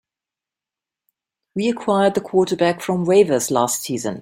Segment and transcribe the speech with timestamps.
[1.53, 4.19] We acquired the quarterback from waivers last season.